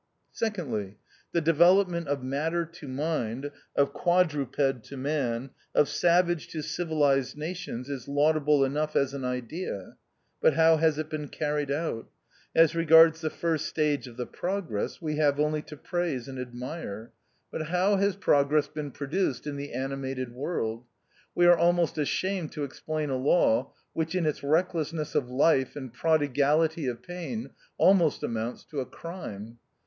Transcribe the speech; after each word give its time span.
Secondly, 0.31 0.97
the 1.31 1.41
development 1.41 2.07
of 2.07 2.23
matter 2.23 2.65
to 2.65 2.87
mind, 2.87 3.51
of 3.75 3.93
quadruped 3.93 4.83
to 4.85 4.97
man, 4.97 5.51
of 5.75 5.87
savage 5.87 6.47
to 6.47 6.63
civilized 6.63 7.37
nations, 7.37 7.87
is 7.87 8.07
laudable 8.07 8.65
enough 8.65 8.95
as 8.95 9.13
an 9.13 9.23
idea; 9.23 9.97
but 10.41 10.55
how 10.55 10.77
has 10.77 10.97
it 10.97 11.07
been 11.07 11.27
carried 11.27 11.69
out? 11.69 12.09
As 12.55 12.73
regards 12.75 13.21
the 13.21 13.29
first 13.29 13.67
stage 13.67 14.07
of 14.07 14.17
the 14.17 14.25
progress, 14.25 14.99
we 14.99 15.17
have 15.17 15.39
only 15.39 15.61
to 15.61 15.77
praise 15.77 16.27
and 16.27 16.39
admire; 16.39 17.11
but 17.51 17.67
how 17.67 17.95
THE 17.95 18.01
OUTCAST. 18.01 18.01
43 18.01 18.03
has 18.07 18.15
progress 18.15 18.67
been 18.69 18.89
produced 18.89 19.45
in 19.45 19.55
the 19.55 19.71
animated 19.73 20.33
world? 20.33 20.83
We 21.35 21.45
are 21.45 21.55
almost 21.55 21.99
ashamed 21.99 22.51
to 22.53 22.63
explain 22.63 23.11
a 23.11 23.17
law, 23.17 23.73
which, 23.93 24.15
in 24.15 24.25
its 24.25 24.41
recklessness 24.41 25.13
of 25.13 25.29
life 25.29 25.75
and 25.75 25.93
prodigality 25.93 26.87
of 26.87 27.03
pain 27.03 27.51
almost 27.77 28.23
amounts 28.23 28.63
to 28.65 28.79
a 28.79 28.85
crime. 28.87 29.59